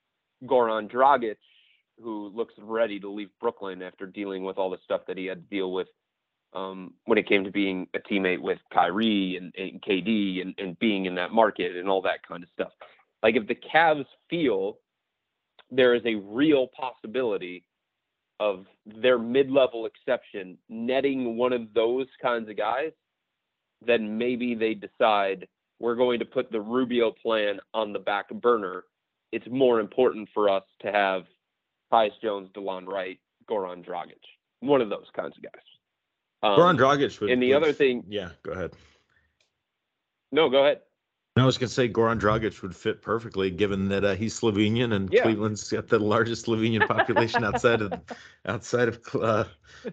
[0.44, 1.36] Goran Dragic,
[2.00, 5.38] who looks ready to leave Brooklyn after dealing with all the stuff that he had
[5.38, 5.88] to deal with
[6.54, 10.78] um, when it came to being a teammate with Kyrie and, and KD and, and
[10.78, 12.72] being in that market and all that kind of stuff.
[13.22, 14.78] Like if the Cavs feel
[15.70, 17.64] there is a real possibility
[18.42, 22.90] of their mid-level exception netting one of those kinds of guys,
[23.86, 25.46] then maybe they decide
[25.78, 28.82] we're going to put the Rubio plan on the back burner.
[29.30, 31.22] It's more important for us to have
[31.92, 33.18] Tyus Jones, Delon Wright,
[33.48, 34.22] Goran Dragic,
[34.58, 35.62] one of those kinds of guys.
[36.42, 37.30] Um, Goran Dragic would.
[37.30, 38.72] and the would other thing- yeah, go ahead.
[40.32, 40.80] No, go ahead.
[41.36, 44.92] I was going to say Goran Dragic would fit perfectly, given that uh, he's Slovenian
[44.94, 45.22] and Yeah.
[45.22, 47.92] Cleveland's got the largest Slovenian population outside of
[48.46, 49.44] outside of uh,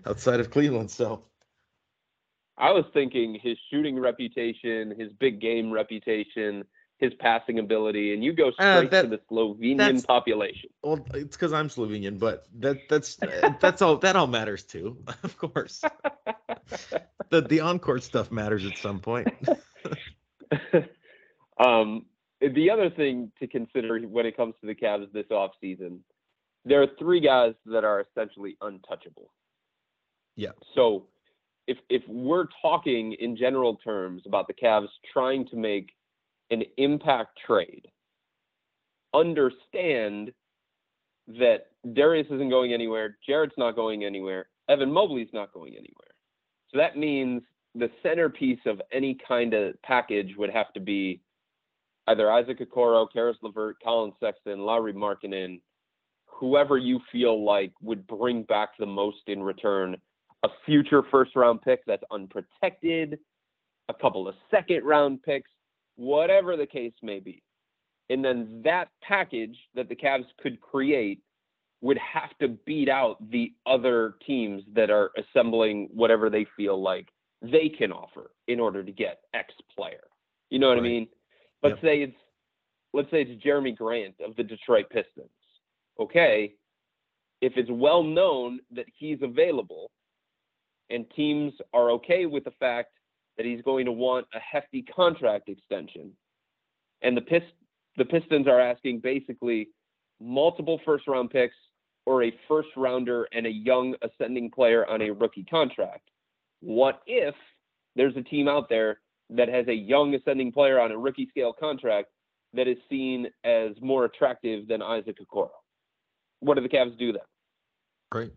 [0.05, 0.91] outside of Cleveland.
[0.91, 1.23] So
[2.57, 6.65] I was thinking his shooting reputation, his big game reputation,
[6.97, 10.69] his passing ability, and you go straight Uh, that- to the Slovenian population.
[10.83, 13.17] well, it's because I'm Slovenian, but that that's
[13.61, 15.81] that's all that all matters too, of course.
[17.29, 19.29] the the encore stuff matters at some point.
[21.59, 22.05] Um,
[22.41, 25.99] the other thing to consider when it comes to the Cavs this offseason,
[26.65, 29.31] there are three guys that are essentially untouchable.
[30.35, 30.51] Yeah.
[30.73, 31.07] So
[31.67, 35.91] if if we're talking in general terms about the Cavs trying to make
[36.49, 37.87] an impact trade,
[39.13, 40.31] understand
[41.27, 46.15] that Darius isn't going anywhere, Jarrett's not going anywhere, Evan Mobley's not going anywhere.
[46.71, 47.41] So that means
[47.75, 51.21] the centerpiece of any kind of package would have to be
[52.09, 55.61] either Isaac Okoro, Caris LeVert, Collin Sexton, Lauri Markkanen,
[56.25, 59.95] whoever you feel like would bring back the most in return.
[60.43, 63.19] A future first round pick that's unprotected,
[63.89, 65.51] a couple of second round picks,
[65.97, 67.43] whatever the case may be.
[68.09, 71.21] And then that package that the Cavs could create
[71.81, 77.09] would have to beat out the other teams that are assembling whatever they feel like
[77.41, 80.03] they can offer in order to get X player.
[80.49, 80.85] You know what Right.
[80.85, 81.07] I mean?
[81.61, 81.81] Let's Yep.
[81.81, 82.17] say it's
[82.93, 85.29] let's say it's Jerami Grant of the Detroit Pistons.
[85.99, 86.55] Okay,
[87.41, 89.91] if it's well known that he's available
[90.89, 92.89] and teams are okay with the fact
[93.37, 96.11] that he's going to want a hefty contract extension
[97.01, 97.53] and the Pist-
[97.97, 99.69] the Pistons are asking basically
[100.19, 101.55] multiple first round picks
[102.05, 106.09] or a first rounder and a young ascending player on a rookie contract.
[106.61, 107.35] What if
[107.95, 108.99] there's a team out there
[109.29, 112.09] that has a young ascending player on a rookie scale contract
[112.53, 115.49] that is seen as more attractive than Isaac Okoro?
[116.39, 117.21] What do the Cavs do then?
[118.11, 118.33] Great.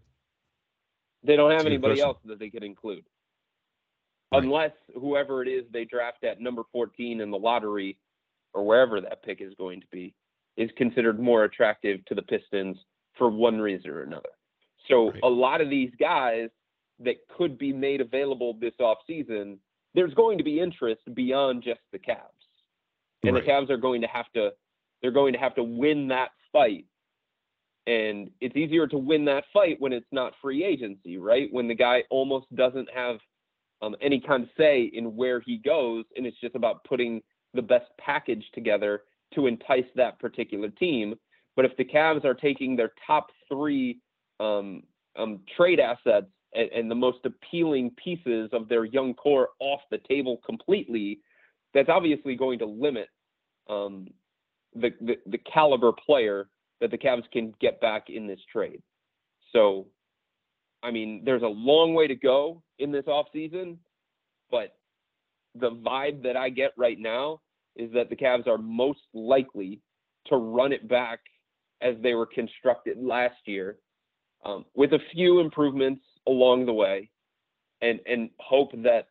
[1.25, 3.05] They don't have That's anybody else that they could include.
[4.33, 4.43] Right.
[4.43, 7.99] Unless whoever it is they draft at number 14 in the lottery
[8.55, 10.15] or wherever that pick is going to be
[10.57, 12.77] is considered more attractive to the Pistons
[13.17, 14.29] for one reason or another.
[14.89, 15.21] So Right.
[15.23, 16.51] a lot of these guys
[16.99, 19.59] that could be made available this offseason,
[19.95, 22.19] there's going to be interest beyond just the Cavs.
[23.25, 23.45] And Right.
[23.45, 24.53] the Cavs are going to have to
[25.01, 26.87] they're going to have to win that fight.
[27.89, 31.53] And it's easier to win that fight when it's not free agency, right?
[31.53, 33.19] When the guy almost doesn't have
[33.83, 37.21] um, any kind of say in where he goes, and it's just about putting
[37.53, 39.03] the best package together
[39.35, 41.17] to entice that particular team.
[41.57, 43.99] But if the Cavs are taking their top three
[44.39, 44.85] um,
[45.17, 49.99] um, trade assets and, and, the most appealing pieces of their young core off the
[50.09, 51.21] table completely,
[51.75, 53.09] that's obviously going to limit
[53.69, 54.07] um,
[54.75, 56.49] the, the, the caliber player
[56.81, 58.83] that the Cavs can get back in this trade.
[59.53, 59.87] So,
[60.83, 63.79] I mean, there's a long way to go in this offseason,
[64.51, 64.75] but
[65.55, 67.41] the vibe that I get right now
[67.77, 69.81] is that the Cavs are most likely
[70.27, 71.21] to run it back
[71.81, 73.79] as they were constructed last year,
[74.45, 77.11] um, with a few improvements along the way,
[77.81, 79.09] and and hope that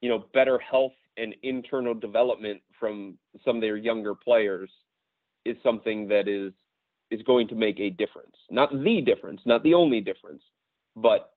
[0.00, 4.70] you know better health and internal development from some of their younger players
[5.44, 6.52] is something that is
[7.10, 8.36] is going to make a difference.
[8.50, 10.42] Not the difference, not the only difference,
[10.96, 11.32] but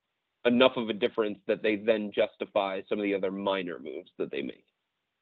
[0.46, 4.32] enough of a difference that they then justify some of the other minor moves that
[4.32, 4.66] they make.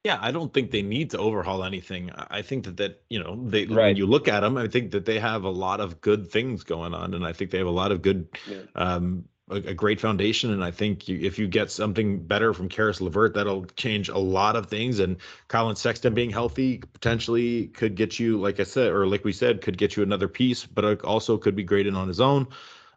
[0.06, 2.12] Yeah, I don't think they need to overhaul anything.
[2.14, 3.86] I think that that you know they right.
[3.86, 6.62] when you look at them, I think that they have a lot of good things
[6.62, 8.58] going on, and I think they have a lot of good, yeah.
[8.76, 10.52] um, a, a, great foundation.
[10.52, 14.16] And I think you, if you get something better from Caris LeVert, that'll change a
[14.16, 15.00] lot of things.
[15.00, 15.16] And
[15.48, 19.60] Collin Sexton being healthy potentially could get you, like I said, or like we said,
[19.60, 22.46] could get you another piece, but also could be great in on his own.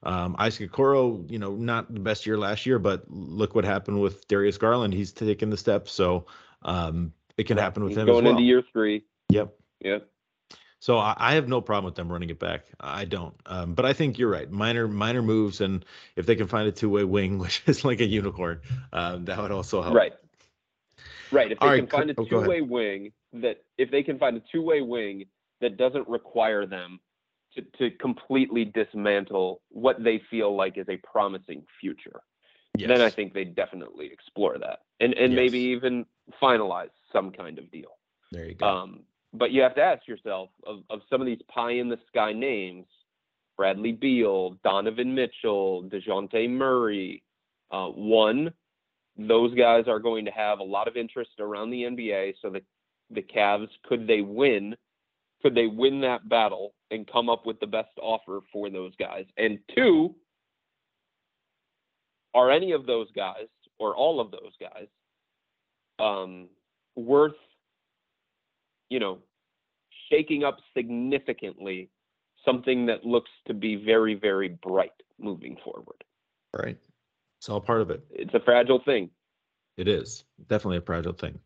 [0.03, 3.99] Um, Isaac Okoro, you know, not the best year last year, but look what happened
[3.99, 4.93] with Darius Garland.
[4.93, 5.91] He's taken the steps.
[5.91, 6.27] So
[6.63, 8.33] um, it can happen with He's him going well.
[8.33, 9.05] into year three.
[9.29, 9.53] Yep.
[9.81, 10.09] Yep.
[10.81, 12.65] So I, I, have no problem with them running it back.
[12.79, 13.35] I don't.
[13.45, 14.49] Um, but I think you're right.
[14.49, 15.83] Minor minor moves, and
[16.15, 18.61] if they can find a two way wing, which is like a unicorn,
[18.93, 19.95] um, that would also help.
[19.95, 20.13] Right.
[21.31, 21.51] Right.
[21.51, 24.17] If they All can right, find a oh, two way wing that if they can
[24.17, 25.25] find a two way wing
[25.61, 26.99] that doesn't require them
[27.55, 32.21] to, to completely dismantle what they feel like is a promising future
[32.77, 32.87] yes.
[32.87, 35.37] then I think they definitely explore that and and Yes.
[35.37, 36.05] maybe even
[36.41, 37.97] finalize some kind of deal.
[38.31, 38.65] there you go.
[38.65, 39.01] Um,
[39.33, 42.33] but you have to ask yourself of, of some of these pie in the sky
[42.33, 42.85] names,
[43.57, 47.23] Bradley Beal, Donovan Mitchell, Dejounte Murray,
[47.71, 48.51] uh, one,
[49.17, 52.35] those guys are going to have a lot of interest around the NBA.
[52.41, 52.61] So the,
[53.11, 54.75] the Cavs, could they win?
[55.41, 59.25] Could they win that battle and come up with the best offer for those guys?
[59.37, 60.15] And two,
[62.33, 63.47] are any of those guys
[63.79, 64.87] or all of those guys
[65.99, 66.47] um,
[66.95, 67.33] worth,
[68.89, 69.19] you know,
[70.09, 71.89] shaking up significantly
[72.45, 76.03] something that looks to be very, very bright moving forward?
[76.53, 76.77] right.
[77.39, 78.03] It's all part of it.
[78.11, 79.09] It's a fragile thing.
[79.77, 81.39] It is definitely a fragile thing.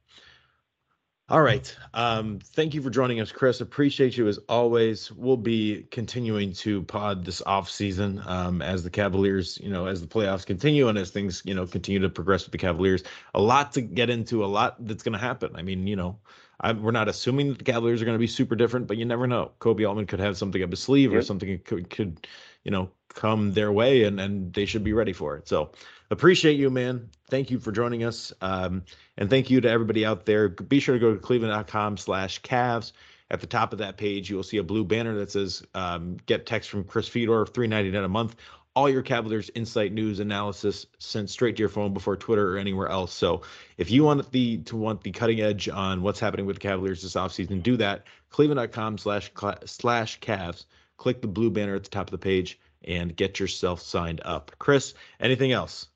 [1.30, 1.74] All right.
[1.94, 3.62] Um, thank you for joining us, Chris.
[3.62, 5.10] Appreciate you as always.
[5.10, 10.02] We'll be continuing to pod this off season um, as the Cavaliers, you know, as
[10.02, 13.04] the playoffs continue and as things, you know, continue to progress with the Cavaliers.
[13.36, 15.56] A lot to get into, a lot that's going to happen.
[15.56, 16.20] I mean, you know,
[16.60, 19.06] I, we're not assuming that the Cavaliers are going to be super different, but you
[19.06, 19.52] never know.
[19.60, 22.28] Koby Altman could have something up his sleeve or something could, could,
[22.66, 25.48] you know, come their way and and they should be ready for it.
[25.48, 25.72] So
[26.14, 27.10] appreciate you, man.
[27.30, 28.32] Thank you for joining us.
[28.42, 28.84] Um,
[29.18, 30.50] and thank you to everybody out there.
[30.50, 32.94] Be sure to go to cleveland.com slash Cavs.
[33.32, 36.18] At the top of that page, you will see a blue banner that says um,
[36.28, 38.36] get text from Chris Fedor, three ninety nine a month.
[38.76, 42.90] All your Cavaliers insight, news, analysis sent straight to your phone before Twitter or anywhere
[42.90, 43.12] else.
[43.14, 43.42] So
[43.78, 47.02] if you want the to want the cutting edge on what's happening with the Cavaliers
[47.02, 48.04] this offseason, do that.
[48.30, 49.32] Cleveland.com slash
[49.66, 50.66] slash Cavs.
[50.98, 54.52] Click the blue banner at the top of the page and get yourself signed up.
[54.60, 55.88] Chris, anything else?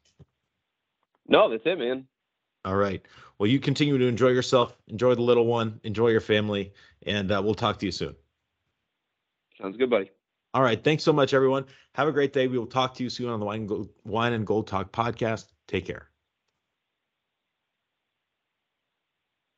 [1.28, 2.08] No, that's it, man.
[2.66, 3.02] All right.
[3.40, 6.74] Well, you continue to enjoy yourself, enjoy the little one, enjoy your family,
[7.06, 8.16] and uh, we'll talk to you soon.
[9.62, 10.12] Sounds good, buddy.
[10.54, 10.84] All right.
[10.84, 11.66] Thanks so much, everyone.
[11.94, 12.48] Have a great day.
[12.48, 14.92] We will talk to you soon on the Wine and Gold, Wine and Gold Talk
[14.92, 15.46] podcast.
[15.68, 16.07] Take care.